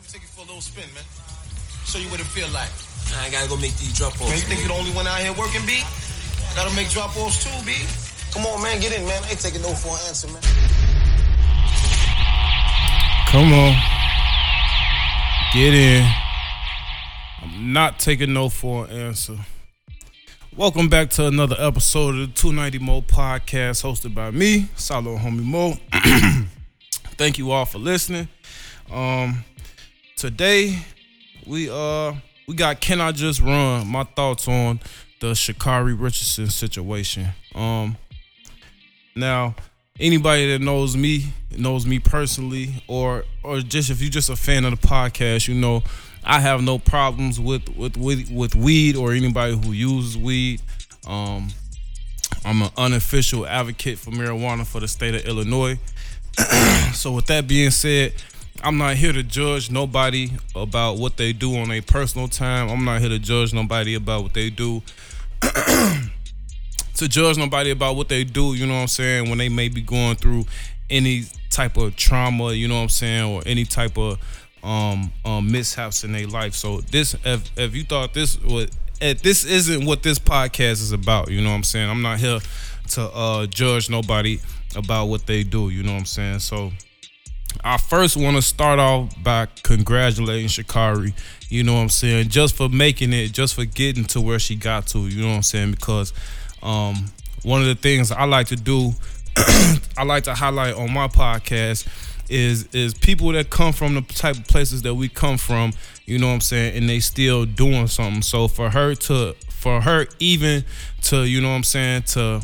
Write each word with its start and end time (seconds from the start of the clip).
Let 0.00 0.06
me 0.06 0.12
take 0.12 0.22
you 0.22 0.28
for 0.28 0.40
a 0.40 0.48
little 0.48 0.62
spin, 0.62 0.88
man. 0.94 1.04
Show 1.84 1.98
you 1.98 2.08
what 2.08 2.20
it 2.20 2.26
feel 2.32 2.48
like. 2.56 2.72
I 3.20 3.28
gotta 3.28 3.46
go 3.50 3.56
make 3.56 3.76
these 3.76 3.92
drop 3.92 4.18
offs. 4.18 4.30
Man, 4.30 4.38
you 4.38 4.44
think 4.48 4.60
you're 4.60 4.68
the 4.68 4.74
only 4.80 4.92
one 4.92 5.06
out 5.06 5.18
here 5.20 5.34
working, 5.34 5.60
B? 5.66 5.82
I 5.84 6.54
gotta 6.56 6.74
make 6.74 6.88
drop 6.88 7.14
offs 7.18 7.44
too, 7.44 7.52
B. 7.66 7.76
Come 8.32 8.46
on, 8.46 8.62
man, 8.62 8.80
get 8.80 8.98
in, 8.98 9.06
man. 9.06 9.22
I 9.24 9.28
ain't 9.28 9.40
taking 9.40 9.60
no 9.60 9.74
for 9.74 9.92
an 9.92 10.00
answer, 10.08 10.28
man. 10.28 10.40
Come 13.28 13.52
on. 13.52 13.76
Get 15.52 15.74
in. 15.74 16.10
I'm 17.42 17.74
not 17.74 17.98
taking 17.98 18.32
no 18.32 18.48
for 18.48 18.86
an 18.86 18.92
answer. 18.92 19.36
Welcome 20.56 20.88
back 20.88 21.10
to 21.10 21.26
another 21.26 21.56
episode 21.58 22.14
of 22.14 22.20
the 22.20 22.40
290 22.40 22.78
Mo 22.78 23.02
podcast 23.02 23.84
hosted 23.84 24.14
by 24.14 24.30
me, 24.30 24.70
Solo 24.76 25.18
Homie 25.18 25.44
Mo. 25.44 25.74
Thank 27.18 27.36
you 27.36 27.50
all 27.50 27.66
for 27.66 27.78
listening. 27.78 28.28
Um 28.90 29.44
today 30.20 30.76
we 31.46 31.70
uh 31.70 32.12
we 32.46 32.54
got 32.54 32.78
Can 32.78 33.00
I 33.00 33.10
Just 33.10 33.40
Run? 33.40 33.86
My 33.86 34.04
thoughts 34.04 34.46
on 34.48 34.78
the 35.18 35.28
Sha'Carri 35.28 35.98
Richardson 35.98 36.48
situation. 36.48 37.28
Um 37.54 37.96
now 39.16 39.54
anybody 39.98 40.52
that 40.52 40.58
knows 40.60 40.94
me 40.94 41.32
knows 41.56 41.86
me 41.86 42.00
personally 42.00 42.84
or 42.86 43.24
or 43.42 43.60
just 43.60 43.88
if 43.88 44.02
you're 44.02 44.10
just 44.10 44.28
a 44.28 44.36
fan 44.36 44.66
of 44.66 44.78
the 44.78 44.86
podcast 44.86 45.48
you 45.48 45.54
know 45.54 45.82
i 46.22 46.38
have 46.38 46.62
no 46.62 46.78
problems 46.78 47.40
with 47.40 47.68
with 47.76 47.96
with, 47.96 48.30
with 48.30 48.54
weed 48.54 48.96
or 48.96 49.12
anybody 49.12 49.56
who 49.56 49.72
uses 49.72 50.16
weed 50.16 50.60
um 51.06 51.48
i'm 52.44 52.62
an 52.62 52.70
unofficial 52.76 53.46
advocate 53.46 53.98
for 53.98 54.10
marijuana 54.10 54.66
for 54.66 54.80
the 54.80 54.88
state 54.88 55.14
of 55.14 55.22
illinois 55.26 55.78
so 56.92 57.12
with 57.12 57.26
that 57.26 57.46
being 57.46 57.70
said 57.70 58.12
i'm 58.62 58.78
not 58.78 58.96
here 58.96 59.12
to 59.12 59.22
judge 59.22 59.70
nobody 59.70 60.30
about 60.54 60.98
what 60.98 61.16
they 61.16 61.32
do 61.32 61.56
on 61.56 61.70
a 61.70 61.80
personal 61.80 62.28
time 62.28 62.68
i'm 62.68 62.84
not 62.84 63.00
here 63.00 63.08
to 63.08 63.18
judge 63.18 63.52
nobody 63.52 63.94
about 63.94 64.22
what 64.22 64.34
they 64.34 64.50
do 64.50 64.82
to 67.00 67.08
judge 67.08 67.38
nobody 67.38 67.70
about 67.70 67.96
what 67.96 68.10
they 68.10 68.24
do, 68.24 68.52
you 68.54 68.66
know 68.66 68.74
what 68.74 68.82
I'm 68.82 68.88
saying, 68.88 69.30
when 69.30 69.38
they 69.38 69.48
may 69.48 69.68
be 69.68 69.80
going 69.80 70.16
through 70.16 70.44
any 70.90 71.24
type 71.48 71.78
of 71.78 71.96
trauma, 71.96 72.52
you 72.52 72.68
know 72.68 72.76
what 72.76 72.82
I'm 72.82 72.88
saying, 72.90 73.24
or 73.24 73.42
any 73.46 73.64
type 73.64 73.96
of 73.96 74.18
um, 74.62 75.10
um 75.24 75.50
mishaps 75.50 76.04
in 76.04 76.12
their 76.12 76.26
life. 76.26 76.54
So 76.54 76.82
this 76.82 77.16
if 77.24 77.50
if 77.58 77.74
you 77.74 77.84
thought 77.84 78.12
this 78.12 78.38
was 78.42 78.70
this 78.98 79.46
isn't 79.46 79.86
what 79.86 80.02
this 80.02 80.18
podcast 80.18 80.82
is 80.82 80.92
about, 80.92 81.30
you 81.30 81.40
know 81.40 81.48
what 81.48 81.56
I'm 81.56 81.62
saying? 81.64 81.88
I'm 81.88 82.02
not 82.02 82.18
here 82.18 82.38
to 82.90 83.02
uh 83.02 83.46
judge 83.46 83.88
nobody 83.88 84.38
about 84.76 85.06
what 85.06 85.26
they 85.26 85.42
do, 85.42 85.70
you 85.70 85.82
know 85.82 85.92
what 85.92 86.00
I'm 86.00 86.04
saying? 86.04 86.40
So 86.40 86.70
I 87.62 87.78
first 87.78 88.16
want 88.16 88.36
to 88.36 88.42
start 88.42 88.78
off 88.78 89.14
by 89.22 89.46
congratulating 89.62 90.48
Sha'Carri, 90.48 91.12
you 91.48 91.62
know 91.62 91.74
what 91.74 91.80
I'm 91.80 91.88
saying, 91.88 92.28
just 92.28 92.56
for 92.56 92.68
making 92.68 93.12
it, 93.12 93.32
just 93.32 93.54
for 93.54 93.64
getting 93.64 94.04
to 94.06 94.20
where 94.20 94.38
she 94.38 94.56
got 94.56 94.86
to, 94.88 95.00
you 95.08 95.22
know 95.22 95.28
what 95.28 95.36
I'm 95.36 95.42
saying, 95.42 95.72
because 95.72 96.12
um, 96.62 97.10
one 97.42 97.60
of 97.60 97.66
the 97.66 97.74
things 97.74 98.12
I 98.12 98.24
like 98.24 98.48
to 98.48 98.56
do, 98.56 98.92
I 99.96 100.04
like 100.04 100.24
to 100.24 100.34
highlight 100.34 100.74
on 100.74 100.92
my 100.92 101.08
podcast 101.08 101.86
is 102.28 102.68
is 102.72 102.94
people 102.94 103.32
that 103.32 103.50
come 103.50 103.72
from 103.72 103.94
the 103.94 104.02
type 104.02 104.36
of 104.36 104.46
places 104.46 104.82
that 104.82 104.94
we 104.94 105.08
come 105.08 105.36
from, 105.36 105.72
you 106.06 106.18
know 106.18 106.28
what 106.28 106.34
I'm 106.34 106.40
saying, 106.40 106.76
and 106.76 106.88
they 106.88 107.00
still 107.00 107.44
doing 107.44 107.88
something. 107.88 108.22
So 108.22 108.46
for 108.48 108.70
her 108.70 108.94
to 108.94 109.34
for 109.48 109.80
her 109.80 110.06
even 110.20 110.64
to, 111.02 111.24
you 111.24 111.40
know 111.40 111.48
what 111.50 111.56
I'm 111.56 111.64
saying, 111.64 112.02
to 112.02 112.42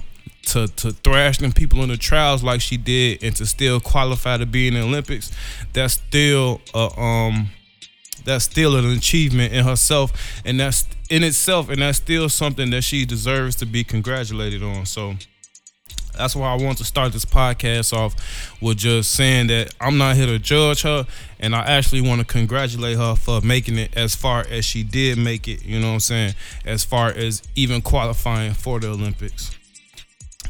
to 0.57 0.69
to 0.77 0.93
thrash 0.93 1.39
them 1.39 1.53
people 1.53 1.83
in 1.83 1.91
the 1.91 1.97
trials 1.97 2.43
like 2.43 2.61
she 2.61 2.77
did 2.77 3.23
and 3.23 3.37
to 3.37 3.47
still 3.47 3.79
qualify 3.79 4.39
to 4.39 4.47
be 4.47 4.69
in 4.69 4.75
the 4.75 4.83
Olympics, 4.83 5.31
that's 5.73 5.95
still 5.95 6.61
a 6.75 6.99
um 6.99 7.51
that's 8.25 8.45
still 8.47 8.77
an 8.77 8.91
achievement 8.91 9.53
in 9.53 9.65
herself. 9.65 10.41
And 10.45 10.59
that's 10.59 10.87
in 11.11 11.23
itself 11.23 11.69
and 11.69 11.83
that's 11.83 11.99
still 11.99 12.29
something 12.29 12.71
that 12.71 12.83
she 12.83 13.05
deserves 13.05 13.57
to 13.57 13.67
be 13.67 13.85
congratulated 13.85 14.63
on. 14.63 14.87
So 14.87 15.15
that's 16.17 16.35
why 16.35 16.51
I 16.51 16.55
want 16.57 16.79
to 16.79 16.85
start 16.85 17.13
this 17.13 17.27
podcast 17.27 17.93
off 17.93 18.15
with 18.63 18.79
just 18.79 19.13
saying 19.13 19.49
that 19.49 19.75
I'm 19.81 19.99
not 19.99 20.17
here 20.17 20.27
to 20.27 20.39
judge 20.39 20.83
her 20.83 21.07
and 21.39 21.55
I 21.55 21.61
actually 21.67 22.01
want 22.01 22.21
to 22.21 22.27
congratulate 22.27 22.97
her 22.97 23.15
for 23.15 23.43
making 23.43 23.79
it 23.79 23.95
as 23.97 24.15
far 24.15 24.47
as 24.51 24.65
she 24.65 24.83
did 24.83 25.19
make 25.19 25.47
it, 25.47 25.65
you 25.65 25.79
know 25.79 25.89
what 25.89 25.95
I'm 25.95 26.01
saying, 26.01 26.35
as 26.65 26.85
far 26.85 27.11
as 27.11 27.43
even 27.55 27.83
qualifying 27.83 28.55
for 28.55 28.81
the 28.81 28.89
Olympics. 28.89 29.56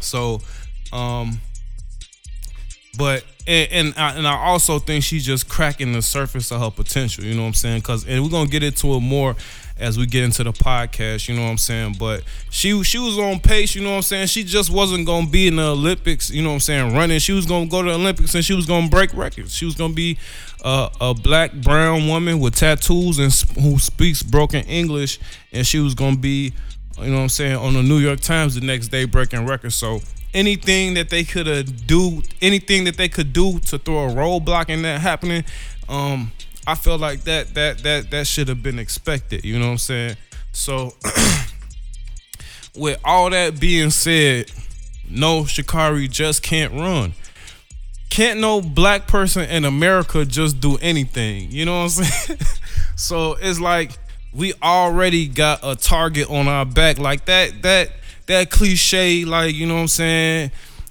So, 0.01 0.41
um 0.93 1.41
but 2.99 3.25
and 3.47 3.71
and 3.71 3.95
I, 3.97 4.15
and 4.17 4.27
I 4.27 4.35
also 4.47 4.79
think 4.79 5.05
she's 5.05 5.25
just 5.25 5.49
cracking 5.49 5.93
the 5.93 6.03
surface 6.03 6.51
of 6.51 6.61
her 6.61 6.71
potential. 6.71 7.25
You 7.25 7.35
know 7.35 7.43
what 7.43 7.49
I'm 7.49 7.55
saying? 7.55 7.81
Because 7.81 8.07
and 8.07 8.23
we're 8.23 8.31
gonna 8.31 8.49
get 8.49 8.63
into 8.63 8.95
it 8.95 9.01
more 9.01 9.37
as 9.79 9.99
we 9.99 10.07
get 10.07 10.25
into 10.25 10.43
the 10.43 10.53
podcast. 10.53 11.29
You 11.29 11.37
know 11.37 11.43
what 11.43 11.51
I'm 11.51 11.59
saying? 11.59 11.97
But 11.99 12.23
she 12.51 12.83
she 12.83 12.99
was 12.99 13.19
on 13.19 13.41
pace. 13.41 13.75
You 13.75 13.83
know 13.83 13.91
what 13.91 13.97
I'm 13.97 14.03
saying? 14.03 14.29
She 14.29 14.45
just 14.45 14.71
wasn't 14.71 15.07
gonna 15.07 15.29
be 15.29 15.49
in 15.49 15.57
the 15.57 15.69
Olympics. 15.69 16.31
You 16.31 16.43
know 16.43 16.51
what 16.51 16.55
I'm 16.55 16.61
saying? 16.61 16.95
Running. 16.95 17.19
She 17.19 17.33
was 17.33 17.47
gonna 17.47 17.67
go 17.67 17.83
to 17.83 17.91
the 17.91 17.95
Olympics 17.95 18.35
and 18.35 18.45
she 18.45 18.55
was 18.55 18.67
gonna 18.67 18.89
break 18.89 19.13
records. 19.15 19.55
She 19.55 19.65
was 19.65 19.75
gonna 19.75 19.95
be 19.95 20.19
a, 20.65 20.91
a 21.01 21.15
black 21.15 21.53
brown 21.53 22.09
woman 22.09 22.41
with 22.41 22.57
tattoos 22.57 23.19
and 23.19 23.33
who 23.63 23.79
speaks 23.79 24.23
broken 24.23 24.65
English, 24.65 25.19
and 25.53 25.67
she 25.67 25.79
was 25.79 25.95
gonna 25.95 26.17
be. 26.17 26.53
You 26.99 27.11
know 27.11 27.17
what 27.17 27.23
I'm 27.25 27.29
saying 27.29 27.57
on 27.57 27.75
the 27.75 27.83
New 27.83 27.99
York 27.99 28.21
Times 28.21 28.55
the 28.55 28.63
next 28.63 28.89
day 28.89 29.05
breaking 29.05 29.47
records. 29.47 29.75
So 29.75 30.01
anything 30.33 30.95
that 30.95 31.11
they 31.11 31.25
could 31.25 31.87
do, 31.87 32.23
anything 32.41 32.85
that 32.85 32.97
they 32.97 33.09
could 33.09 33.33
do 33.33 33.59
to 33.61 33.79
throw 33.79 34.09
a 34.09 34.13
roadblock 34.13 34.71
in 34.71 34.83
that 34.83 35.01
happening, 35.01 35.45
um, 35.89 36.33
I 36.67 36.75
feel 36.75 36.99
like 36.99 37.23
that 37.23 37.55
that 37.55 37.79
that 37.79 38.11
that 38.11 38.27
should 38.27 38.49
have 38.49 38.63
been 38.63 38.79
expected. 38.79 39.45
You 39.45 39.59
know 39.59 39.67
what 39.67 39.73
I'm 39.73 39.79
saying? 39.79 40.17
So, 40.53 40.95
with 42.77 42.99
all 43.05 43.31
that 43.31 43.61
being 43.61 43.91
said, 43.91 44.51
no, 45.09 45.43
Sha'Carri 45.43 46.11
just 46.11 46.43
can't 46.43 46.73
run. 46.73 47.13
Can't 48.09 48.41
no 48.41 48.63
black 48.63 49.07
person 49.07 49.43
in 49.49 49.65
America 49.65 50.25
just 50.25 50.61
do 50.61 50.79
anything. 50.81 51.51
You 51.51 51.67
know 51.67 51.83
what 51.83 51.99
I'm 51.99 52.05
saying? 52.05 52.41
so 52.97 53.35
it's 53.35 53.61
like 53.61 53.99
we 54.33 54.55
already 54.63 55.29
got 55.29 55.61
a 55.63 55.77
target 55.77 56.31
on 56.31 56.49
our 56.49 56.65
back 56.65 56.99
like 56.99 57.27
that. 57.27 57.63
That 57.63 57.91
that 58.27 58.51
cliche, 58.51 59.25
like, 59.25 59.55
you 59.55 59.67
know 59.67 59.75
what 59.75 59.81
I'm 59.83 59.89
saying? 59.89 60.51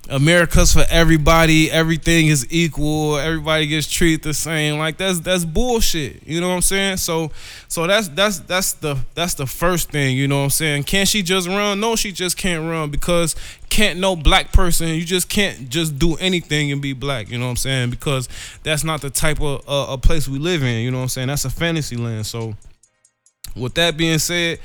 America's 0.10 0.72
for 0.74 0.84
everybody, 0.90 1.72
everything 1.72 2.28
is 2.28 2.46
equal, 2.52 3.18
everybody 3.18 3.66
gets 3.66 3.92
treated 3.92 4.22
the 4.22 4.34
same. 4.34 4.78
Like 4.78 4.98
that's 4.98 5.20
that's 5.20 5.46
bullshit. 5.46 6.26
You 6.28 6.42
know 6.42 6.50
what 6.50 6.56
I'm 6.56 6.62
saying? 6.62 6.98
So 6.98 7.32
so 7.68 7.88
that's 7.88 8.10
that's 8.10 8.40
that's 8.40 8.74
the 8.74 8.98
that's 9.16 9.34
the 9.34 9.48
first 9.48 9.90
thing, 9.92 10.16
you 10.16 10.28
know 10.28 10.38
what 10.38 10.44
I'm 10.44 10.50
saying? 10.52 10.84
Can 10.84 11.06
she 11.06 11.24
just 11.24 11.48
run? 11.48 11.80
No, 11.80 11.96
she 11.96 12.12
just 12.12 12.38
can't 12.38 12.70
run 12.70 12.92
because 12.92 13.36
can't 13.70 14.00
no 14.00 14.16
black 14.16 14.54
person, 14.54 14.90
you 14.90 15.04
just 15.04 15.28
can't 15.28 15.70
just 15.70 15.98
do 15.98 16.16
anything 16.18 16.72
and 16.72 16.82
be 16.82 16.94
black, 16.94 17.30
you 17.30 17.38
know 17.40 17.46
what 17.46 17.52
I'm 17.52 17.58
saying? 17.58 17.90
Because 17.90 18.30
that's 18.64 18.84
not 18.84 19.02
the 19.02 19.10
type 19.10 19.42
of 19.42 19.68
uh, 19.68 19.94
a 19.94 19.98
place 19.98 20.28
we 20.28 20.38
live 20.38 20.62
in, 20.64 20.82
you 20.82 20.92
know 20.92 20.98
what 20.98 21.04
I'm 21.04 21.10
saying? 21.10 21.28
That's 21.28 21.46
a 21.46 21.50
fantasy 21.50 21.96
land. 21.96 22.28
So 22.28 22.54
with 23.56 23.76
that 23.76 23.98
being 23.98 24.20
said, 24.20 24.60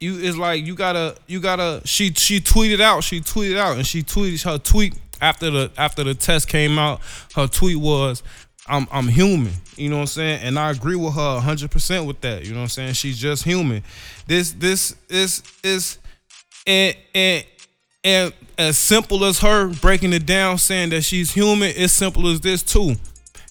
you 0.00 0.16
is 0.16 0.36
like 0.36 0.64
you 0.64 0.74
gotta 0.74 1.16
you 1.26 1.40
gotta 1.40 1.80
she 1.84 2.12
she 2.12 2.40
tweeted 2.40 2.80
out 2.80 3.02
she 3.02 3.20
tweeted 3.20 3.56
out 3.56 3.76
and 3.76 3.86
she 3.86 4.02
tweeted 4.02 4.42
her 4.44 4.58
tweet 4.58 4.94
after 5.20 5.50
the 5.50 5.70
after 5.76 6.04
the 6.04 6.14
test 6.14 6.48
came 6.48 6.78
out. 6.78 7.00
Her 7.34 7.46
tweet 7.46 7.78
was 7.78 8.22
I'm 8.66 8.86
I'm 8.90 9.08
human. 9.08 9.52
You 9.76 9.90
know 9.90 9.96
what 9.96 10.02
I'm 10.02 10.06
saying? 10.08 10.40
And 10.42 10.58
I 10.58 10.70
agree 10.70 10.96
with 10.96 11.14
her 11.14 11.40
100% 11.40 12.06
with 12.06 12.20
that. 12.22 12.44
You 12.44 12.52
know 12.52 12.58
what 12.58 12.62
I'm 12.64 12.68
saying? 12.68 12.94
She's 12.94 13.18
just 13.18 13.44
human. 13.44 13.82
This 14.26 14.52
this 14.52 14.96
is 15.08 15.42
is 15.62 15.98
and 16.66 16.96
and 17.14 17.44
and 18.04 18.32
as 18.58 18.78
simple 18.78 19.24
as 19.24 19.40
her 19.40 19.68
breaking 19.68 20.12
it 20.12 20.26
down 20.26 20.58
saying 20.58 20.90
that 20.90 21.02
she's 21.02 21.32
human 21.32 21.72
it's 21.74 21.92
simple 21.92 22.28
as 22.28 22.40
this 22.40 22.62
too. 22.62 22.96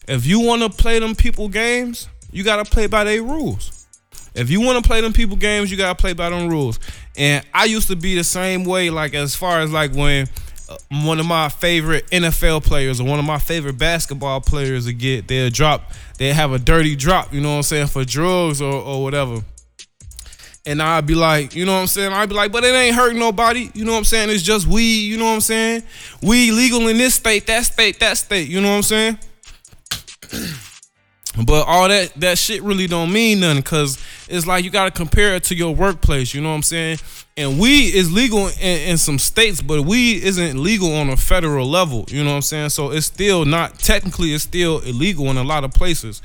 If 0.07 0.25
you 0.25 0.41
want 0.41 0.61
to 0.61 0.69
play 0.69 0.99
them 0.99 1.15
people 1.15 1.49
games 1.49 2.07
you 2.31 2.43
got 2.43 2.63
to 2.63 2.69
play 2.69 2.85
by 2.85 3.03
their 3.03 3.23
rules 3.23 3.74
if 4.35 4.49
you 4.49 4.61
want 4.61 4.83
to 4.83 4.87
play 4.87 5.01
them 5.01 5.13
people 5.13 5.35
games, 5.35 5.71
you 5.71 5.77
gotta 5.77 5.95
play 5.95 6.13
by 6.13 6.29
them 6.29 6.49
rules. 6.49 6.79
And 7.17 7.45
I 7.53 7.65
used 7.65 7.87
to 7.87 7.95
be 7.95 8.15
the 8.15 8.23
same 8.23 8.65
way, 8.65 8.89
like 8.89 9.13
as 9.13 9.35
far 9.35 9.61
as 9.61 9.71
like 9.71 9.93
when 9.93 10.27
uh, 10.67 10.77
one 10.89 11.19
of 11.19 11.25
my 11.25 11.49
favorite 11.49 12.07
NFL 12.07 12.63
players 12.63 12.99
or 12.99 13.05
one 13.05 13.19
of 13.19 13.25
my 13.25 13.39
favorite 13.39 13.77
basketball 13.77 14.41
players 14.41 14.85
would 14.85 14.99
get 14.99 15.27
they'll 15.27 15.49
drop, 15.49 15.91
they 16.17 16.33
have 16.33 16.51
a 16.51 16.59
dirty 16.59 16.95
drop, 16.95 17.33
you 17.33 17.41
know 17.41 17.51
what 17.51 17.57
I'm 17.57 17.63
saying, 17.63 17.87
for 17.87 18.03
drugs 18.03 18.61
or, 18.61 18.73
or 18.73 19.03
whatever. 19.03 19.41
And 20.67 20.81
I'd 20.81 21.05
be 21.05 21.13
like, 21.13 21.53
you 21.53 21.63
know 21.63 21.73
what 21.75 21.81
I'm 21.81 21.87
saying? 21.87 22.11
I'd 22.11 22.27
be 22.27 22.33
like, 22.33 22.51
but 22.51 22.63
it 22.63 22.73
ain't 22.73 22.95
hurting 22.95 23.19
nobody. 23.19 23.69
You 23.75 23.85
know 23.85 23.91
what 23.91 23.99
I'm 23.99 24.03
saying? 24.03 24.31
It's 24.31 24.41
just 24.41 24.65
weed, 24.65 25.05
you 25.05 25.15
know 25.15 25.25
what 25.25 25.35
I'm 25.35 25.41
saying? 25.41 25.83
Weed 26.23 26.51
legal 26.53 26.87
in 26.87 26.97
this 26.97 27.13
state, 27.13 27.45
that 27.45 27.65
state, 27.65 27.99
that 27.99 28.17
state, 28.17 28.49
you 28.49 28.61
know 28.61 28.71
what 28.71 28.77
I'm 28.77 28.81
saying? 28.81 29.19
But 31.43 31.67
all 31.67 31.87
that 31.89 32.13
that 32.15 32.37
shit 32.37 32.61
really 32.63 32.87
don't 32.87 33.11
mean 33.11 33.41
nothing 33.41 33.61
because 33.61 33.97
it's 34.29 34.47
like 34.47 34.63
you 34.63 34.69
gotta 34.69 34.91
compare 34.91 35.35
it 35.35 35.43
to 35.45 35.55
your 35.55 35.75
workplace. 35.75 36.33
You 36.33 36.41
know 36.41 36.49
what 36.49 36.55
I'm 36.55 36.63
saying? 36.63 36.97
and 37.37 37.59
weed 37.59 37.93
is 37.93 38.11
legal 38.11 38.47
in, 38.47 38.89
in, 38.89 38.97
some 38.97 39.19
states, 39.19 39.61
but 39.61 39.81
weed 39.81 40.23
isn't 40.23 40.61
legal 40.61 40.93
on 40.95 41.09
a 41.09 41.17
federal 41.17 41.69
level. 41.69 42.05
You 42.07 42.23
know 42.23 42.29
what 42.29 42.35
I'm 42.37 42.41
saying? 42.41 42.69
So 42.69 42.91
it's 42.91 43.07
still 43.07 43.43
not 43.43 43.77
technically 43.79 44.33
it's 44.33 44.45
still 44.45 44.79
illegal 44.79 45.29
in 45.29 45.35
a 45.35 45.43
lot 45.43 45.65
of 45.65 45.73
places. 45.73 46.21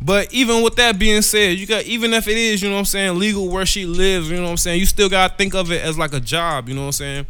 But 0.00 0.32
even 0.32 0.62
with 0.62 0.76
that 0.76 0.98
being 0.98 1.20
said, 1.20 1.58
you 1.58 1.66
got 1.66 1.84
even 1.84 2.14
if 2.14 2.28
it 2.28 2.38
is, 2.38 2.62
you 2.62 2.68
know 2.68 2.76
what 2.76 2.80
I'm 2.80 2.86
saying, 2.86 3.18
legal 3.18 3.48
where 3.48 3.66
she 3.66 3.84
lives, 3.84 4.30
you 4.30 4.36
know 4.36 4.44
what 4.44 4.50
I'm 4.50 4.56
saying, 4.56 4.80
you 4.80 4.86
still 4.86 5.10
gotta 5.10 5.34
think 5.34 5.54
of 5.54 5.70
it 5.70 5.82
as 5.82 5.98
like 5.98 6.14
a 6.14 6.20
job, 6.20 6.68
you 6.68 6.74
know 6.74 6.82
what 6.82 6.86
I'm 6.86 6.92
saying? 6.92 7.26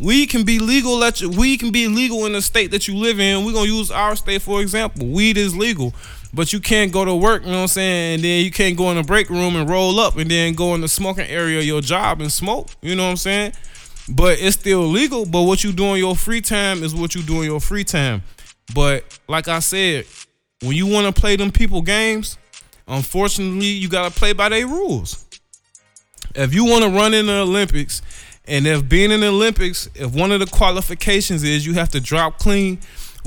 We 0.00 0.26
can 0.26 0.44
be 0.44 0.58
legal 0.58 0.96
let 0.96 1.20
you, 1.20 1.28
we 1.28 1.58
can 1.58 1.70
be 1.70 1.88
legal 1.88 2.24
in 2.24 2.32
the 2.32 2.40
state 2.40 2.70
that 2.70 2.88
you 2.88 2.96
live 2.96 3.20
in. 3.20 3.44
We're 3.44 3.52
gonna 3.52 3.66
use 3.66 3.90
our 3.90 4.16
state 4.16 4.40
for 4.40 4.62
example. 4.62 5.06
Weed 5.08 5.36
is 5.36 5.54
legal. 5.54 5.92
But 6.32 6.52
you 6.52 6.60
can't 6.60 6.92
go 6.92 7.04
to 7.04 7.14
work, 7.14 7.42
you 7.42 7.48
know 7.50 7.56
what 7.56 7.62
I'm 7.62 7.68
saying? 7.68 8.14
And 8.16 8.24
then 8.24 8.44
you 8.44 8.50
can't 8.50 8.76
go 8.76 8.90
in 8.90 8.96
the 8.96 9.02
break 9.02 9.30
room 9.30 9.56
and 9.56 9.68
roll 9.68 9.98
up 9.98 10.16
and 10.16 10.30
then 10.30 10.54
go 10.54 10.74
in 10.74 10.82
the 10.82 10.88
smoking 10.88 11.26
area 11.26 11.58
of 11.58 11.64
your 11.64 11.80
job 11.80 12.20
and 12.20 12.30
smoke. 12.30 12.68
You 12.82 12.94
know 12.96 13.04
what 13.04 13.10
I'm 13.10 13.16
saying? 13.16 13.52
But 14.10 14.38
it's 14.40 14.56
still 14.56 14.82
legal. 14.82 15.24
But 15.24 15.42
what 15.42 15.64
you 15.64 15.72
do 15.72 15.84
in 15.94 15.98
your 15.98 16.16
free 16.16 16.40
time 16.40 16.82
is 16.82 16.94
what 16.94 17.14
you 17.14 17.22
do 17.22 17.40
in 17.40 17.44
your 17.44 17.60
free 17.60 17.84
time. 17.84 18.22
But 18.74 19.18
like 19.26 19.48
I 19.48 19.60
said, 19.60 20.04
when 20.62 20.72
you 20.72 20.86
want 20.86 21.14
to 21.14 21.18
play 21.18 21.36
them 21.36 21.50
people 21.50 21.80
games, 21.82 22.36
unfortunately, 22.86 23.66
you 23.66 23.88
gotta 23.88 24.14
play 24.14 24.32
by 24.32 24.48
their 24.50 24.66
rules. 24.66 25.24
If 26.34 26.54
you 26.54 26.64
want 26.64 26.84
to 26.84 26.90
run 26.90 27.14
in 27.14 27.26
the 27.26 27.40
Olympics, 27.40 28.02
and 28.46 28.66
if 28.66 28.88
being 28.88 29.10
in 29.10 29.20
the 29.20 29.28
Olympics, 29.28 29.88
if 29.94 30.14
one 30.14 30.32
of 30.32 30.40
the 30.40 30.46
qualifications 30.46 31.42
is 31.42 31.66
you 31.66 31.74
have 31.74 31.90
to 31.90 32.00
drop 32.00 32.38
clean 32.38 32.78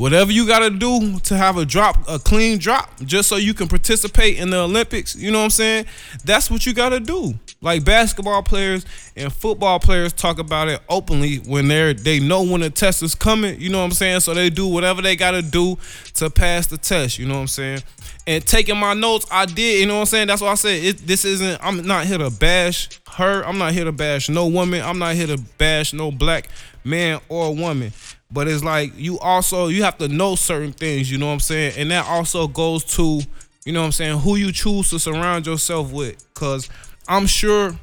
whatever 0.01 0.31
you 0.31 0.47
got 0.47 0.59
to 0.59 0.71
do 0.71 1.19
to 1.19 1.37
have 1.37 1.57
a 1.57 1.65
drop, 1.65 1.95
a 2.09 2.17
clean 2.17 2.57
drop, 2.57 2.89
just 3.05 3.29
so 3.29 3.35
you 3.35 3.53
can 3.53 3.67
participate 3.67 4.39
in 4.39 4.49
the 4.49 4.57
Olympics. 4.57 5.15
You 5.15 5.29
know 5.31 5.37
what 5.37 5.43
I'm 5.43 5.49
saying? 5.51 5.85
That's 6.25 6.49
what 6.49 6.65
you 6.65 6.73
got 6.73 6.89
to 6.89 6.99
do. 6.99 7.35
Like 7.61 7.85
basketball 7.85 8.41
players 8.41 8.83
and 9.15 9.31
football 9.31 9.79
players 9.79 10.11
talk 10.11 10.39
about 10.39 10.69
it 10.69 10.81
openly 10.89 11.37
when 11.37 11.67
they're 11.67 11.93
they 11.93 12.19
know 12.19 12.41
when 12.41 12.61
the 12.61 12.71
test 12.71 13.03
is 13.03 13.13
coming. 13.13 13.61
You 13.61 13.69
know 13.69 13.77
what 13.77 13.85
I'm 13.85 13.91
saying? 13.91 14.21
So 14.21 14.33
they 14.33 14.49
do 14.49 14.65
whatever 14.65 15.03
they 15.03 15.15
got 15.15 15.31
to 15.31 15.43
do 15.43 15.77
to 16.15 16.31
pass 16.31 16.65
the 16.65 16.79
test. 16.79 17.19
You 17.19 17.27
know 17.27 17.35
what 17.35 17.41
I'm 17.41 17.47
saying? 17.47 17.83
And 18.25 18.43
taking 18.43 18.77
my 18.77 18.95
notes, 18.95 19.27
I 19.31 19.45
did. 19.45 19.81
You 19.81 19.85
know 19.85 19.95
what 19.95 19.99
I'm 20.01 20.05
saying? 20.07 20.27
That's 20.27 20.41
why 20.41 20.49
I 20.49 20.55
said 20.55 20.83
it, 20.83 20.97
this 21.05 21.25
isn't. 21.25 21.63
I'm 21.63 21.85
not 21.85 22.07
here 22.07 22.17
to 22.17 22.31
bash 22.31 22.89
her. 23.11 23.43
I'm 23.43 23.59
not 23.59 23.73
here 23.73 23.85
to 23.85 23.91
bash 23.91 24.29
no 24.29 24.47
woman. 24.47 24.81
I'm 24.81 24.97
not 24.97 25.13
here 25.13 25.27
to 25.27 25.37
bash 25.59 25.93
no 25.93 26.11
black 26.11 26.49
man 26.83 27.21
or 27.29 27.53
woman. 27.53 27.91
But 28.31 28.47
it's 28.47 28.63
like 28.63 28.93
you 28.95 29.19
also 29.19 29.67
you 29.67 29.83
have 29.83 29.97
to 29.97 30.07
know 30.07 30.35
certain 30.35 30.73
things, 30.73 31.11
you 31.11 31.17
know 31.17 31.27
what 31.27 31.33
I'm 31.33 31.39
saying? 31.39 31.73
And 31.77 31.91
that 31.91 32.05
also 32.07 32.47
goes 32.47 32.83
to, 32.95 33.21
you 33.65 33.73
know 33.73 33.81
what 33.81 33.87
I'm 33.87 33.91
saying, 33.91 34.19
who 34.19 34.35
you 34.35 34.51
choose 34.51 34.89
to 34.91 34.99
surround 34.99 35.45
yourself 35.45 35.91
with. 35.91 36.33
Cause 36.33 36.69
I'm 37.07 37.27
sure 37.27 37.75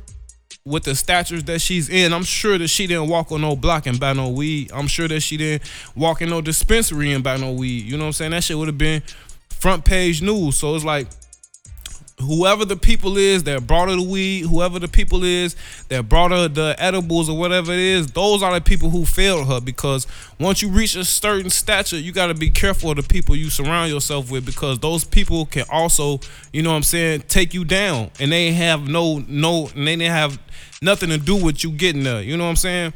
with 0.64 0.84
the 0.84 0.94
statures 0.94 1.44
that 1.44 1.60
she's 1.60 1.88
in, 1.88 2.12
I'm 2.12 2.24
sure 2.24 2.58
that 2.58 2.68
she 2.68 2.86
didn't 2.86 3.08
walk 3.08 3.32
on 3.32 3.40
no 3.40 3.56
block 3.56 3.86
and 3.86 3.98
buy 3.98 4.12
no 4.12 4.28
weed. 4.28 4.70
I'm 4.72 4.86
sure 4.86 5.08
that 5.08 5.20
she 5.20 5.36
didn't 5.36 5.62
walk 5.94 6.22
in 6.22 6.28
no 6.28 6.40
dispensary 6.40 7.12
and 7.12 7.24
buy 7.24 7.36
no 7.36 7.52
weed. 7.52 7.84
You 7.84 7.96
know 7.96 8.04
what 8.04 8.08
I'm 8.08 8.12
saying? 8.12 8.30
That 8.32 8.44
shit 8.44 8.56
would 8.58 8.68
have 8.68 8.78
been 8.78 9.02
front 9.50 9.84
page 9.84 10.22
news. 10.22 10.56
So 10.56 10.74
it's 10.74 10.84
like 10.84 11.08
whoever 12.20 12.64
the 12.64 12.76
people 12.76 13.16
is 13.16 13.44
that 13.44 13.66
brought 13.66 13.88
her 13.88 13.96
the 13.96 14.02
weed, 14.02 14.42
whoever 14.42 14.78
the 14.78 14.88
people 14.88 15.22
is 15.22 15.54
that 15.88 16.08
brought 16.08 16.30
her 16.30 16.48
the 16.48 16.74
edibles 16.78 17.28
or 17.28 17.38
whatever 17.38 17.72
it 17.72 17.78
is, 17.78 18.08
those 18.08 18.42
are 18.42 18.54
the 18.54 18.60
people 18.60 18.90
who 18.90 19.04
failed 19.04 19.46
her 19.46 19.60
because 19.60 20.06
once 20.40 20.60
you 20.60 20.68
reach 20.68 20.96
a 20.96 21.04
certain 21.04 21.50
stature, 21.50 21.98
you 21.98 22.12
got 22.12 22.26
to 22.26 22.34
be 22.34 22.50
careful 22.50 22.90
of 22.90 22.96
the 22.96 23.02
people 23.02 23.36
you 23.36 23.50
surround 23.50 23.90
yourself 23.90 24.30
with 24.30 24.44
because 24.44 24.78
those 24.80 25.04
people 25.04 25.46
can 25.46 25.64
also, 25.70 26.18
you 26.52 26.62
know 26.62 26.70
what 26.70 26.76
I'm 26.76 26.82
saying, 26.82 27.22
take 27.28 27.54
you 27.54 27.64
down 27.64 28.10
and 28.18 28.32
they 28.32 28.52
have 28.52 28.88
no 28.88 29.24
no 29.28 29.68
and 29.74 29.86
they 29.86 29.96
didn't 29.96 30.12
have 30.12 30.38
nothing 30.82 31.10
to 31.10 31.18
do 31.18 31.36
with 31.36 31.62
you 31.62 31.70
getting 31.70 32.02
there. 32.02 32.22
You 32.22 32.36
know 32.36 32.44
what 32.44 32.50
I'm 32.50 32.56
saying? 32.56 32.92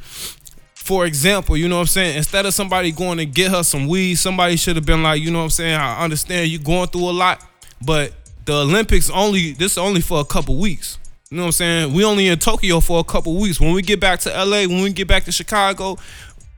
For 0.75 1.07
example, 1.07 1.57
you 1.57 1.69
know 1.69 1.77
what 1.77 1.83
I'm 1.83 1.87
saying? 1.87 2.17
Instead 2.17 2.45
of 2.45 2.55
somebody 2.55 2.91
going 2.91 3.19
to 3.19 3.27
get 3.27 3.53
her 3.53 3.63
some 3.63 3.87
weed, 3.87 4.17
somebody 4.17 4.57
should 4.57 4.75
have 4.75 4.85
been 4.85 5.03
like, 5.03 5.23
you 5.23 5.31
know 5.31 5.39
what 5.39 5.45
I'm 5.45 5.51
saying? 5.51 5.77
I 5.77 6.03
understand 6.03 6.51
you 6.51 6.59
going 6.59 6.89
through 6.89 7.09
a 7.09 7.13
lot, 7.13 7.41
but 7.81 8.13
the 8.45 8.55
Olympics 8.55 9.11
only 9.11 9.53
this 9.53 9.79
only 9.79 10.01
for 10.01 10.21
a 10.21 10.25
couple 10.25 10.57
weeks. 10.57 10.99
You 11.31 11.39
know 11.39 11.45
what 11.45 11.49
I'm 11.49 11.53
saying? 11.53 11.95
We 11.95 12.05
only 12.05 12.29
in 12.29 12.39
Tokyo 12.39 12.81
for 12.81 13.01
a 13.01 13.05
couple 13.05 13.35
weeks. 13.41 13.59
When 13.59 13.73
we 13.73 13.81
get 13.81 14.01
back 14.01 14.21
to 14.21 14.29
LA, 14.31 14.67
when 14.67 14.83
we 14.83 14.93
get 14.93 15.09
back 15.09 15.25
to 15.25 15.33
Chicago, 15.33 15.97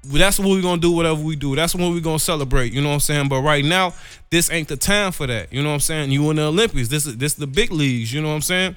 that's 0.03 0.39
what 0.39 0.49
we're 0.49 0.63
gonna 0.63 0.81
do. 0.81 0.91
Whatever 0.91 1.23
we 1.23 1.37
do, 1.37 1.55
that's 1.55 1.75
when 1.75 1.93
we're 1.93 2.01
gonna 2.01 2.19
celebrate. 2.19 2.73
You 2.73 2.81
know 2.83 2.89
what 2.89 2.95
I'm 2.95 3.01
saying? 3.01 3.29
But 3.29 3.43
right 3.43 3.65
now, 3.65 3.95
this 4.31 4.51
ain't 4.51 4.69
the 4.69 4.77
time 4.77 5.13
for 5.13 5.27
that. 5.27 5.53
You 5.53 5.63
know 5.63 5.69
what 5.69 5.75
I'm 5.75 5.81
saying? 5.81 6.11
You 6.11 6.29
in 6.31 6.37
the 6.37 6.47
Olympics. 6.47 6.89
This 6.89 7.07
is 7.07 7.17
this 7.17 7.35
the 7.35 7.47
big 7.47 7.71
leagues. 7.71 8.13
You 8.13 8.21
know 8.21 8.29
what 8.29 8.35
I'm 8.35 8.41
saying? 8.43 8.77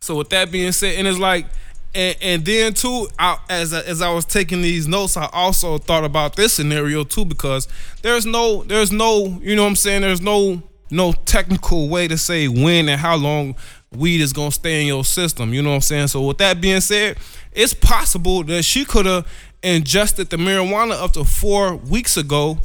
So 0.00 0.16
with 0.16 0.30
that 0.30 0.50
being 0.50 0.72
said, 0.72 0.94
and 0.94 1.06
it's 1.06 1.18
like, 1.18 1.46
and, 1.94 2.16
and 2.22 2.44
then 2.44 2.74
too, 2.74 3.08
I, 3.18 3.38
as 3.50 3.72
as 3.72 4.00
I 4.00 4.12
was 4.12 4.24
taking 4.24 4.62
these 4.62 4.88
notes, 4.88 5.16
I 5.16 5.28
also 5.32 5.78
thought 5.78 6.04
about 6.04 6.36
this 6.36 6.52
scenario 6.54 7.04
too 7.04 7.24
because 7.24 7.68
there's 8.02 8.24
no 8.24 8.62
there's 8.62 8.90
no 8.92 9.38
you 9.42 9.54
know 9.54 9.64
what 9.64 9.70
I'm 9.70 9.76
saying? 9.76 10.02
There's 10.02 10.20
no 10.20 10.62
no 10.90 11.12
technical 11.12 11.88
way 11.88 12.08
to 12.08 12.16
say 12.18 12.48
when 12.48 12.88
and 12.88 13.00
how 13.00 13.16
long 13.16 13.54
weed 13.92 14.20
is 14.20 14.32
gonna 14.32 14.50
stay 14.50 14.80
in 14.80 14.86
your 14.86 15.04
system. 15.04 15.52
You 15.54 15.62
know 15.62 15.70
what 15.70 15.76
I'm 15.76 15.80
saying? 15.82 16.08
So 16.08 16.22
with 16.22 16.38
that 16.38 16.60
being 16.60 16.80
said, 16.80 17.18
it's 17.52 17.74
possible 17.74 18.44
that 18.44 18.62
she 18.64 18.84
could 18.84 19.06
have 19.06 19.26
ingested 19.62 20.30
the 20.30 20.36
marijuana 20.36 21.02
up 21.02 21.12
to 21.12 21.24
four 21.24 21.76
weeks 21.76 22.16
ago 22.16 22.58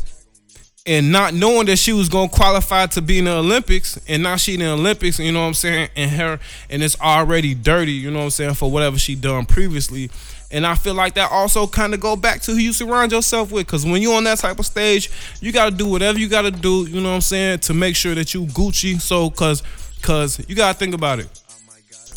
and 0.85 1.11
not 1.11 1.33
knowing 1.33 1.65
that 1.67 1.77
she 1.77 1.93
was 1.93 2.09
gonna 2.09 2.27
qualify 2.27 2.85
to 2.87 3.01
be 3.01 3.19
in 3.19 3.25
the 3.25 3.31
Olympics, 3.31 3.97
and 4.07 4.21
now 4.21 4.35
she 4.35 4.55
in 4.55 4.59
the 4.59 4.69
Olympics, 4.69 5.17
you 5.17 5.31
know 5.31 5.41
what 5.41 5.47
I'm 5.47 5.53
saying, 5.53 5.89
and 5.95 6.11
her 6.11 6.39
and 6.69 6.83
it's 6.83 6.99
already 6.99 7.55
dirty, 7.55 7.93
you 7.93 8.11
know 8.11 8.19
what 8.19 8.25
I'm 8.25 8.31
saying, 8.31 8.53
for 8.55 8.69
whatever 8.69 8.99
she 8.99 9.15
done 9.15 9.45
previously. 9.45 10.11
And 10.53 10.67
I 10.67 10.75
feel 10.75 10.93
like 10.93 11.15
that 11.15 11.31
also 11.31 11.65
kind 11.65 11.95
of 11.95 11.99
go 11.99 12.15
back 12.15 12.41
to 12.41 12.51
who 12.51 12.57
you 12.57 12.73
surround 12.73 13.11
yourself 13.11 13.51
with. 13.51 13.65
Cause 13.65 13.85
when 13.85 14.03
you're 14.03 14.15
on 14.15 14.23
that 14.25 14.37
type 14.37 14.59
of 14.59 14.67
stage, 14.67 15.09
you 15.41 15.51
gotta 15.51 15.75
do 15.75 15.87
whatever 15.87 16.19
you 16.19 16.29
gotta 16.29 16.51
do, 16.51 16.85
you 16.87 17.01
know 17.01 17.09
what 17.09 17.15
I'm 17.15 17.21
saying, 17.21 17.59
to 17.59 17.73
make 17.73 17.95
sure 17.95 18.13
that 18.13 18.35
you 18.35 18.45
Gucci. 18.45 19.01
So 19.01 19.31
cause 19.31 19.63
cause 20.03 20.47
you 20.47 20.55
gotta 20.55 20.77
think 20.77 20.93
about 20.93 21.19
it. 21.19 21.27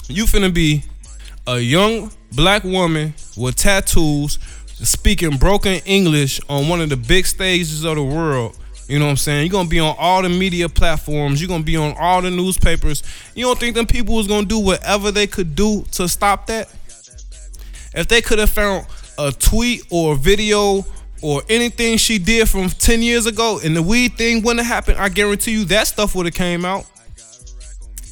You 0.09 0.25
finna 0.27 0.53
be 0.53 0.85
a 1.47 1.59
young 1.59 2.13
black 2.33 2.63
woman 2.63 3.15
with 3.39 3.57
tattoos 3.57 4.39
speaking 4.67 5.39
broken 5.39 5.81
English 5.87 6.39
on 6.51 6.69
one 6.69 6.83
of 6.83 6.91
the 6.91 6.97
big 6.97 7.25
stages 7.25 7.85
of 7.85 7.97
the 7.97 8.05
world. 8.05 8.55
You 8.87 8.99
know 8.99 9.07
what 9.07 9.13
I'm 9.13 9.17
saying? 9.17 9.47
You're 9.47 9.53
gonna 9.53 9.69
be 9.69 9.81
on 9.81 9.97
all 9.99 10.21
the 10.21 10.29
media 10.29 10.69
platforms. 10.69 11.41
You're 11.41 11.49
gonna 11.49 11.65
be 11.65 11.77
on 11.77 11.97
all 11.99 12.21
the 12.21 12.31
newspapers. 12.31 13.03
You 13.35 13.47
don't 13.47 13.59
think 13.59 13.75
them 13.75 13.87
people 13.87 14.15
was 14.15 14.27
gonna 14.27 14.47
do 14.47 14.59
whatever 14.59 15.11
they 15.11 15.27
could 15.27 15.55
do 15.57 15.85
to 15.93 16.07
stop 16.07 16.47
that? 16.49 16.69
If 17.97 18.09
they 18.09 18.21
could 18.21 18.39
have 18.39 18.51
found 18.51 18.87
a 19.19 19.33
tweet 19.33 19.85
or 19.91 20.13
a 20.13 20.17
video 20.17 20.85
or 21.23 21.43
anything 21.49 21.97
she 21.97 22.19
did 22.19 22.47
from 22.47 22.69
10 22.69 23.03
years 23.03 23.25
ago 23.25 23.59
and 23.65 23.75
the 23.75 23.83
weed 23.83 24.19
thing 24.19 24.43
wouldn't 24.43 24.65
have 24.65 24.67
happened, 24.67 24.99
I 24.99 25.09
guarantee 25.09 25.53
you 25.53 25.65
that 25.65 25.87
stuff 25.87 26.15
would 26.15 26.27
have 26.27 26.35
came 26.35 26.67
out. 26.67 26.85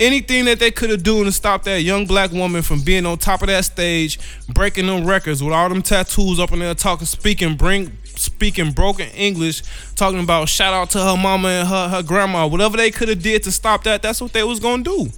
Anything 0.01 0.47
that 0.47 0.59
they 0.59 0.73
could 0.73 0.91
have 0.91 1.05
done 1.05 1.25
to 1.25 1.31
stop 1.31 1.63
that 1.65 1.83
young 1.83 2.07
black 2.07 2.33
woman 2.33 2.63
from 2.63 2.81
being 2.81 3.07
on 3.07 3.19
top 3.19 3.43
of 3.43 3.49
that 3.49 3.65
stage, 3.67 4.19
breaking 4.49 4.87
them 4.87 5.07
records 5.07 5.43
with 5.43 5.53
all 5.53 5.69
them 5.69 5.83
tattoos 5.83 6.41
up 6.41 6.51
in 6.51 6.59
there, 6.59 6.75
talking, 6.75 7.07
speaking, 7.07 7.55
bring, 7.55 7.97
speaking 8.05 8.73
broken 8.73 9.09
English, 9.11 9.63
talking 9.95 10.19
about 10.19 10.49
shout 10.49 10.75
out 10.75 10.91
to 10.91 10.99
her 10.99 11.17
mama 11.17 11.49
and 11.49 11.69
her 11.69 11.89
her 11.89 12.03
grandma, 12.03 12.45
whatever 12.45 12.77
they 12.77 12.91
could 12.91 13.09
have 13.09 13.23
did 13.23 13.45
to 13.45 13.53
stop 13.53 13.85
that, 13.85 14.03
that's 14.03 14.21
what 14.21 14.33
they 14.33 14.43
was 14.43 14.59
gonna 14.59 14.83
do 14.83 15.13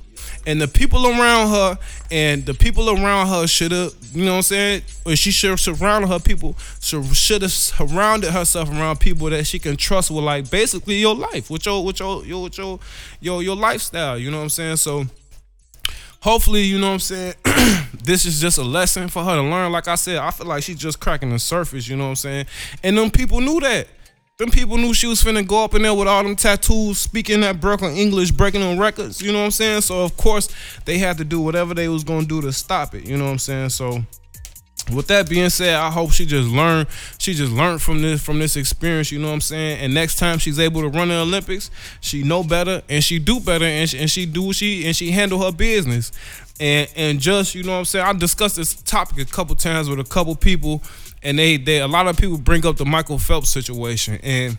and 0.47 0.61
the 0.61 0.69
people 0.69 1.07
around 1.07 1.51
her 1.51 1.79
and 2.11 2.47
the 2.47 2.55
people 2.55 2.89
around 2.89 3.27
her 3.27 3.47
should 3.47 3.73
have 3.73 3.93
you 4.15 4.25
know 4.25 4.33
what 4.33 4.37
i'm 4.37 4.43
saying? 4.43 4.83
Or 5.05 5.17
she 5.17 5.31
should 5.31 5.51
have 5.51 5.61
surrounded 5.61 6.07
her 6.09 6.21
people 6.21 6.57
should 6.81 7.43
have 7.43 7.53
surrounded 7.53 8.31
herself 8.31 8.71
around 8.71 9.01
people 9.01 9.29
that 9.31 9.47
she 9.47 9.59
can 9.59 9.77
trust 9.77 10.11
with 10.11 10.25
like 10.25 10.51
basically 10.51 10.97
your 10.97 11.15
life 11.15 11.51
with 11.51 11.67
your 11.67 11.85
with 11.85 12.01
your 12.01 12.25
your 12.25 12.45
with 12.45 12.57
your 12.57 12.79
your, 13.21 13.43
your 13.43 13.57
lifestyle 13.57 14.17
you 14.19 14.31
know 14.31 14.39
what 14.39 14.45
i'm 14.45 14.49
saying? 14.49 14.77
So 14.77 15.05
hopefully 16.21 16.63
you 16.63 16.79
know 16.79 16.89
what 16.89 16.95
i'm 16.95 16.99
saying 17.01 17.35
this 18.03 18.25
is 18.25 18.41
just 18.41 18.59
a 18.59 18.63
lesson 18.63 19.09
for 19.09 19.23
her 19.25 19.35
to 19.35 19.43
learn. 19.43 19.73
Like 19.73 19.89
i 19.89 19.97
said 19.97 20.19
i 20.19 20.31
feel 20.31 20.47
like 20.47 20.63
she's 20.63 20.79
just 20.79 21.01
cracking 21.01 21.31
the 21.31 21.39
surface 21.39 21.89
you 21.89 21.97
know 21.97 22.05
what 22.05 22.11
i'm 22.11 22.17
saying? 22.17 22.47
And 22.85 22.97
them 22.97 23.11
people 23.11 23.41
knew 23.41 23.61
that 23.61 23.89
them 24.39 24.51
people 24.51 24.77
knew 24.77 24.93
she 24.93 25.07
was 25.07 25.23
finna 25.23 25.47
go 25.47 25.65
up 25.65 25.75
in 25.75 25.83
there 25.83 25.95
with 25.95 26.07
all 26.07 26.23
them 26.23 26.37
tattoos, 26.37 26.99
speaking 26.99 27.41
that 27.41 27.61
broken 27.61 27.93
English, 27.93 28.31
breaking 28.31 28.63
on 28.63 28.79
records. 28.79 29.23
You 29.23 29.33
know 29.33 29.39
what 29.39 29.47
I'm 29.47 29.51
saying? 29.51 29.81
So 29.81 30.03
of 30.03 30.17
course 30.17 30.49
they 30.85 30.99
had 30.99 31.17
to 31.19 31.25
do 31.25 31.41
whatever 31.41 31.73
they 31.73 31.89
was 31.89 32.05
gonna 32.05 32.27
do 32.27 32.43
to 32.43 32.53
stop 32.53 32.95
it. 32.95 33.07
You 33.07 33.17
know 33.17 33.25
what 33.25 33.31
I'm 33.31 33.39
saying? 33.39 33.71
So 33.71 34.03
with 34.93 35.07
that 35.09 35.29
being 35.29 35.49
said, 35.49 35.75
I 35.75 35.91
hope 35.91 36.13
she 36.13 36.27
just 36.27 36.49
learned. 36.49 36.89
She 37.19 37.33
just 37.33 37.51
learned 37.51 37.81
from 37.81 38.03
this 38.03 38.23
from 38.23 38.39
this 38.39 38.57
experience. 38.57 39.11
You 39.11 39.19
know 39.19 39.29
what 39.29 39.35
I'm 39.35 39.41
saying? 39.41 39.81
And 39.81 39.95
next 39.95 40.17
time 40.17 40.39
she's 40.39 40.59
able 40.59 40.83
to 40.83 40.89
run 40.89 41.09
the 41.09 41.17
Olympics, 41.17 41.71
she 42.03 42.23
know 42.23 42.45
better 42.45 42.83
and 42.91 43.03
she 43.03 43.19
do 43.19 43.41
better 43.41 43.65
and 43.65 43.89
she, 43.89 43.99
and 43.99 44.11
she 44.11 44.27
do 44.27 44.53
she 44.53 44.85
and 44.87 44.95
she 44.95 45.13
handle 45.13 45.43
her 45.45 45.51
business. 45.51 46.13
And 46.59 46.91
and 46.97 47.21
just 47.21 47.55
you 47.55 47.63
know 47.63 47.73
what 47.73 47.79
I'm 47.79 47.85
saying. 47.85 48.07
I 48.07 48.13
discussed 48.15 48.57
this 48.57 48.75
topic 48.75 49.19
a 49.19 49.31
couple 49.31 49.55
times 49.57 49.89
with 49.89 50.01
a 50.01 50.05
couple 50.05 50.35
people 50.37 50.83
and 51.23 51.39
they 51.39 51.57
they 51.57 51.81
a 51.81 51.89
lot 51.89 52.07
of 52.07 52.17
people 52.17 52.39
bring 52.39 52.65
up 52.65 52.77
the 52.77 52.85
Michael 52.85 53.19
Phelps 53.19 53.51
situation, 53.51 54.19
and 54.23 54.59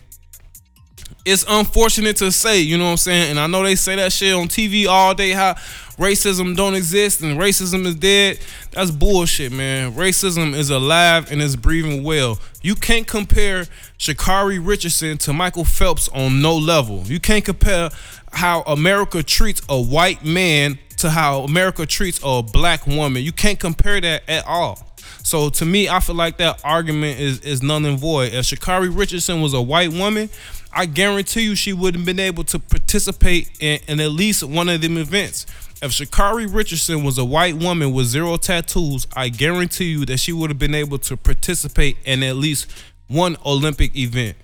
it's 1.24 1.44
unfortunate 1.48 2.16
to 2.16 2.30
say, 2.30 2.60
you 2.60 2.76
know 2.78 2.84
what 2.84 2.90
I'm 2.92 2.96
saying? 2.98 3.30
And 3.30 3.40
I 3.40 3.46
know 3.46 3.62
they 3.62 3.74
say 3.74 3.96
that 3.96 4.12
shit 4.12 4.34
on 4.34 4.48
TV 4.48 4.86
all 4.86 5.14
day 5.14 5.30
how 5.30 5.54
racism 5.96 6.56
don't 6.56 6.74
exist 6.74 7.22
and 7.22 7.38
racism 7.38 7.86
is 7.86 7.94
dead. 7.94 8.38
That's 8.70 8.90
bullshit, 8.90 9.52
man. 9.52 9.92
Racism 9.92 10.54
is 10.54 10.70
alive 10.70 11.30
and 11.30 11.42
it's 11.42 11.56
breathing 11.56 12.04
well. 12.04 12.38
You 12.62 12.74
can't 12.74 13.06
compare 13.06 13.64
Sha'Carri 13.98 14.64
Richardson 14.64 15.18
to 15.18 15.32
Michael 15.32 15.64
Phelps 15.64 16.08
on 16.10 16.40
no 16.40 16.56
level. 16.56 17.02
You 17.04 17.20
can't 17.20 17.44
compare 17.44 17.90
how 18.32 18.62
America 18.62 19.22
treats 19.22 19.60
a 19.68 19.80
white 19.80 20.24
man 20.24 20.78
to 20.98 21.10
how 21.10 21.42
America 21.42 21.86
treats 21.86 22.20
a 22.22 22.42
black 22.42 22.86
woman. 22.86 23.22
You 23.22 23.32
can't 23.32 23.58
compare 23.58 24.00
that 24.00 24.22
at 24.28 24.46
all. 24.46 24.84
So 25.22 25.50
to 25.50 25.64
me, 25.64 25.88
I 25.88 26.00
feel 26.00 26.14
like 26.14 26.38
that 26.38 26.60
argument 26.64 27.20
is 27.20 27.40
is 27.40 27.62
none 27.62 27.84
and 27.84 27.98
void. 27.98 28.32
If 28.32 28.46
Sha'Carri 28.46 28.94
Richardson 28.96 29.40
was 29.40 29.54
a 29.54 29.62
white 29.62 29.92
woman, 29.92 30.30
I 30.72 30.86
guarantee 30.86 31.42
you 31.42 31.54
she 31.54 31.72
wouldn't 31.72 32.04
been 32.04 32.20
able 32.20 32.44
to 32.44 32.58
participate 32.58 33.50
in, 33.60 33.80
in 33.88 34.00
at 34.00 34.10
least 34.10 34.42
one 34.44 34.68
of 34.68 34.80
them 34.80 34.96
events. 34.96 35.46
If 35.80 35.92
Sha'Carri 35.92 36.52
Richardson 36.52 37.04
was 37.04 37.18
a 37.18 37.24
white 37.24 37.56
woman 37.56 37.92
with 37.92 38.06
zero 38.06 38.36
tattoos, 38.36 39.06
I 39.14 39.28
guarantee 39.28 39.90
you 39.90 40.04
that 40.06 40.18
she 40.18 40.32
would 40.32 40.50
have 40.50 40.58
been 40.58 40.74
able 40.74 40.98
to 40.98 41.16
participate 41.16 41.96
in 42.04 42.22
at 42.22 42.36
least 42.36 42.66
one 43.06 43.36
Olympic 43.44 43.96
event. 43.96 44.36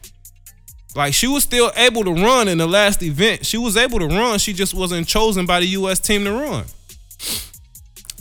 Like 0.95 1.15
she 1.15 1.27
was 1.27 1.43
still 1.43 1.73
able 1.77 2.05
to 2.05 2.13
run 2.13 2.49
in 2.49 2.59
the 2.59 2.67
last 2.67 3.03
event. 3.03 3.45
She 3.45 3.59
was 3.59 3.77
able 3.77 3.99
to 3.99 4.07
run. 4.07 4.39
She 4.39 4.53
just 4.53 4.75
wasn't 4.75 5.07
chosen 5.09 5.47
by 5.47 5.61
the 5.61 5.67
U.S. 5.67 5.99
team 5.99 6.25
to 6.25 6.33
run. 6.33 6.65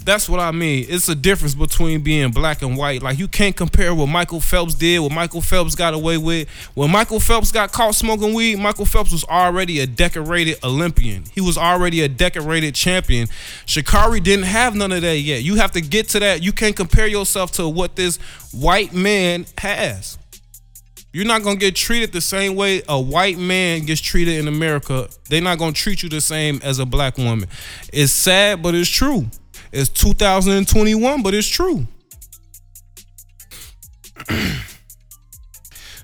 That's 0.05 0.27
what 0.27 0.41
I 0.41 0.51
mean. 0.51 0.85
It's 0.89 1.07
a 1.07 1.15
difference 1.15 1.55
between 1.55 2.01
being 2.01 2.31
black 2.31 2.61
and 2.61 2.75
white. 2.75 3.01
Like 3.01 3.17
you 3.17 3.27
can't 3.27 3.55
compare 3.55 3.95
what 3.95 4.07
Michael 4.07 4.41
Phelps 4.41 4.75
did, 4.75 4.99
what 4.99 5.13
Michael 5.13 5.41
Phelps 5.41 5.75
got 5.75 5.93
away 5.93 6.17
with. 6.17 6.49
When 6.73 6.91
Michael 6.91 7.21
Phelps 7.21 7.51
got 7.51 7.71
caught 7.71 7.95
smoking 7.95 8.33
weed, 8.33 8.59
Michael 8.59 8.85
Phelps 8.85 9.13
was 9.13 9.23
already 9.23 9.79
a 9.79 9.87
decorated 9.87 10.57
Olympian. 10.63 11.23
He 11.33 11.39
was 11.39 11.57
already 11.57 12.01
a 12.01 12.09
decorated 12.09 12.75
champion. 12.75 13.27
Sha'Carri 13.65 14.21
didn't 14.21 14.45
have 14.45 14.75
none 14.75 14.91
of 14.91 15.01
that 15.03 15.19
yet. 15.19 15.43
You 15.43 15.55
have 15.55 15.71
to 15.71 15.81
get 15.81 16.09
to 16.09 16.19
that. 16.19 16.43
You 16.43 16.51
can't 16.51 16.75
compare 16.75 17.07
yourself 17.07 17.53
to 17.53 17.69
what 17.69 17.95
this 17.95 18.17
white 18.51 18.93
man 18.93 19.45
has. 19.57 20.17
You're 21.13 21.25
not 21.25 21.43
gonna 21.43 21.57
get 21.57 21.75
treated 21.75 22.11
the 22.11 22.21
same 22.21 22.55
way 22.55 22.81
a 22.89 22.99
white 22.99 23.37
man 23.37 23.85
gets 23.85 24.01
treated 24.01 24.39
in 24.39 24.47
America. 24.47 25.07
They're 25.29 25.41
not 25.41 25.59
gonna 25.59 25.71
treat 25.71 26.01
you 26.01 26.09
the 26.09 26.19
same 26.19 26.59
as 26.63 26.79
a 26.79 26.87
black 26.87 27.19
woman. 27.19 27.47
It's 27.93 28.11
sad, 28.11 28.63
but 28.63 28.73
it's 28.73 28.89
true. 28.89 29.27
It's 29.71 29.89
2021, 29.89 31.21
but 31.21 31.35
it's 31.35 31.47
true. 31.47 31.85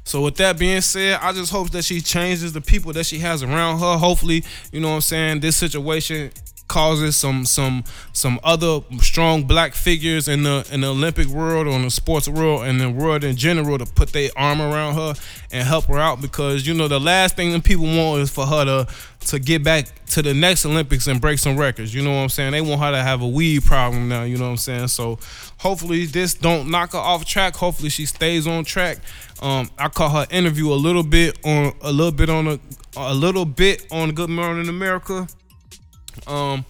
so 0.03 0.21
with 0.21 0.35
that 0.35 0.59
being 0.59 0.81
said, 0.81 1.17
I 1.21 1.33
just 1.33 1.51
hope 1.51 1.71
that 1.71 1.85
she 1.85 2.01
changes 2.01 2.53
the 2.53 2.61
people 2.61 2.93
that 2.93 3.07
she 3.07 3.17
has 3.17 3.41
around 3.41 3.79
her. 3.79 3.97
Hopefully, 3.97 4.43
you 4.71 4.79
know 4.79 4.89
what 4.89 4.95
I'm 4.95 5.01
saying, 5.01 5.39
this 5.39 5.57
situation 5.57 6.31
causes 6.69 7.17
some 7.17 7.45
some 7.45 7.83
some 8.13 8.39
other 8.43 8.79
strong 9.01 9.43
black 9.43 9.73
figures 9.73 10.29
in 10.29 10.43
the 10.43 10.65
in 10.71 10.81
the 10.81 10.88
Olympic 10.88 11.27
world 11.27 11.67
or 11.67 11.71
in 11.71 11.81
the 11.81 11.91
sports 11.91 12.29
world 12.29 12.65
and 12.65 12.79
the 12.79 12.89
world 12.89 13.25
in 13.25 13.35
general 13.35 13.77
to 13.77 13.85
put 13.85 14.13
their 14.13 14.29
arm 14.38 14.61
around 14.61 14.95
her 14.95 15.13
and 15.51 15.67
help 15.67 15.85
her 15.85 15.99
out 15.99 16.21
because 16.21 16.65
you 16.65 16.73
know 16.73 16.88
the 16.88 16.99
last 16.99 17.35
thing 17.35 17.51
that 17.51 17.63
people 17.65 17.85
want 17.85 18.21
is 18.21 18.29
for 18.29 18.45
her 18.45 18.63
to 18.63 18.88
to 19.27 19.39
get 19.39 19.63
back 19.63 19.88
to 20.07 20.21
the 20.21 20.33
next 20.33 20.65
Olympics 20.65 21.07
and 21.07 21.19
break 21.19 21.39
some 21.39 21.57
records. 21.57 21.93
You 21.93 22.01
know 22.01 22.11
what 22.11 22.21
I'm 22.21 22.29
saying? 22.29 22.51
They 22.51 22.61
want 22.61 22.81
her 22.81 22.91
to 22.91 23.03
have 23.03 23.21
a 23.21 23.27
weed 23.27 23.63
problem 23.63 24.07
now. 24.07 24.23
You 24.23 24.38
know 24.38 24.45
what 24.45 24.51
I'm 24.51 24.57
saying? 24.57 24.88
So 24.88 25.19
hopefully 25.57 26.05
this 26.05 26.33
don't 26.33 26.71
knock 26.71 26.93
her 26.93 26.99
off 26.99 27.25
track. 27.25 27.55
Hopefully 27.55 27.89
she 27.89 28.05
stays 28.05 28.47
on 28.47 28.63
track. 28.63 28.99
Um, 29.41 29.69
I 29.77 29.89
caught 29.89 30.11
her 30.29 30.35
interview 30.35 30.71
a 30.71 30.75
little 30.75 31.03
bit 31.03 31.38
on 31.45 31.73
a 31.81 31.91
little 31.91 32.11
bit 32.11 32.29
on 32.29 32.47
a 32.47 32.59
a 32.97 33.13
little 33.13 33.45
bit 33.45 33.85
on 33.91 34.11
Good 34.11 34.29
Morning 34.29 34.67
America 34.67 35.27
um, 36.27 36.65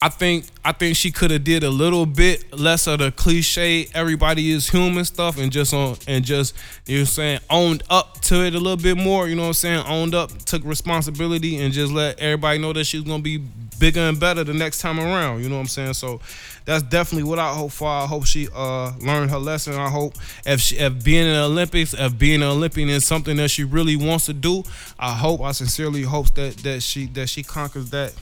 I 0.00 0.08
think 0.08 0.44
I 0.64 0.70
think 0.70 0.96
she 0.96 1.10
could 1.10 1.32
have 1.32 1.42
did 1.42 1.64
a 1.64 1.70
little 1.70 2.06
bit 2.06 2.56
less 2.56 2.86
of 2.86 3.00
the 3.00 3.10
cliche 3.10 3.88
everybody 3.94 4.52
is 4.52 4.68
human 4.68 5.04
stuff 5.04 5.38
and 5.38 5.50
just 5.50 5.74
on 5.74 5.96
and 6.06 6.24
just 6.24 6.54
you 6.86 6.98
know 7.00 7.04
saying 7.04 7.40
owned 7.50 7.82
up 7.90 8.20
to 8.22 8.44
it 8.44 8.54
a 8.54 8.58
little 8.60 8.76
bit 8.76 8.96
more, 8.96 9.26
you 9.26 9.34
know 9.34 9.42
what 9.42 9.48
I'm 9.48 9.54
saying? 9.54 9.84
Owned 9.88 10.14
up, 10.14 10.30
took 10.44 10.62
responsibility 10.64 11.56
and 11.56 11.74
just 11.74 11.92
let 11.92 12.20
everybody 12.20 12.58
know 12.60 12.72
that 12.74 12.84
she's 12.84 13.02
gonna 13.02 13.22
be 13.22 13.42
bigger 13.80 14.00
and 14.00 14.20
better 14.20 14.44
the 14.44 14.54
next 14.54 14.80
time 14.80 15.00
around, 15.00 15.42
you 15.42 15.48
know 15.48 15.56
what 15.56 15.62
I'm 15.62 15.66
saying? 15.66 15.94
So 15.94 16.20
that's 16.68 16.82
definitely 16.82 17.26
what 17.26 17.38
I 17.38 17.54
hope 17.54 17.72
for. 17.72 17.88
I 17.88 18.04
hope 18.04 18.26
she 18.26 18.46
uh 18.54 18.92
learned 18.98 19.30
her 19.30 19.38
lesson. 19.38 19.72
I 19.72 19.88
hope 19.88 20.12
if 20.44 20.60
she 20.60 20.76
if 20.76 21.02
being 21.02 21.26
in 21.26 21.32
the 21.32 21.44
Olympics, 21.44 21.94
if 21.94 22.18
being 22.18 22.42
an 22.42 22.48
Olympian 22.48 22.90
is 22.90 23.06
something 23.06 23.38
that 23.38 23.48
she 23.48 23.64
really 23.64 23.96
wants 23.96 24.26
to 24.26 24.34
do, 24.34 24.62
I 24.98 25.14
hope 25.14 25.40
I 25.40 25.52
sincerely 25.52 26.02
hope 26.02 26.34
that 26.34 26.58
that 26.58 26.82
she 26.82 27.06
that 27.06 27.30
she 27.30 27.42
conquers 27.42 27.88
that 27.88 28.12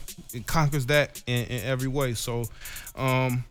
conquers 0.45 0.85
that 0.85 1.21
in, 1.27 1.45
in 1.47 1.65
every 1.65 1.89
way. 1.89 2.13
So, 2.13 2.45
um, 2.95 3.43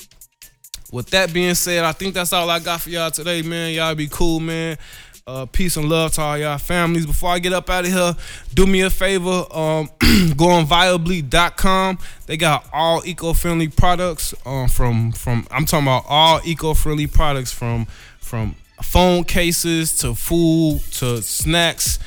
with 0.90 1.10
that 1.10 1.30
being 1.30 1.54
said, 1.56 1.84
I 1.84 1.92
think 1.92 2.14
that's 2.14 2.32
all 2.32 2.48
I 2.48 2.58
got 2.58 2.80
for 2.80 2.88
y'all 2.88 3.10
today, 3.10 3.42
man. 3.42 3.74
Y'all 3.74 3.94
be 3.94 4.08
cool, 4.08 4.40
man. 4.40 4.78
Uh, 5.28 5.44
peace 5.44 5.76
and 5.76 5.88
love 5.88 6.12
to 6.12 6.20
all 6.20 6.38
y'all 6.38 6.56
families. 6.56 7.04
Before 7.04 7.30
I 7.30 7.40
get 7.40 7.52
up 7.52 7.68
out 7.68 7.84
of 7.84 7.90
here, 7.90 8.14
do 8.54 8.64
me 8.64 8.82
a 8.82 8.90
favor. 8.90 9.44
Um, 9.50 9.90
go 10.36 10.50
on 10.50 10.66
viably.com. 10.66 11.98
They 12.26 12.36
got 12.36 12.64
all 12.72 13.02
eco-friendly 13.04 13.66
products. 13.70 14.34
Um, 14.46 14.68
from 14.68 15.10
from 15.10 15.44
I'm 15.50 15.66
talking 15.66 15.88
about 15.88 16.04
all 16.08 16.40
eco-friendly 16.44 17.08
products 17.08 17.50
from 17.50 17.86
from 18.20 18.54
phone 18.80 19.24
cases 19.24 19.98
to 19.98 20.14
food 20.14 20.78
to 20.92 21.20
snacks 21.22 21.98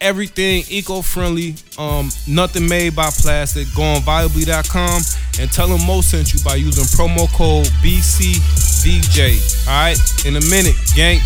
everything 0.00 0.64
eco-friendly, 0.68 1.54
um, 1.78 2.08
nothing 2.26 2.68
made 2.68 2.96
by 2.96 3.08
plastic. 3.10 3.68
Go 3.76 3.84
on 3.84 4.00
viably.com 4.00 5.00
and 5.38 5.52
tell 5.52 5.68
them 5.68 5.86
Mo 5.86 6.00
sent 6.00 6.34
you 6.34 6.40
by 6.44 6.56
using 6.56 6.82
promo 6.86 7.28
code 7.34 7.66
BCVJ. 7.84 9.68
All 9.68 9.74
right, 9.74 10.26
in 10.26 10.34
a 10.34 10.44
minute, 10.50 10.74
gang. 10.96 11.20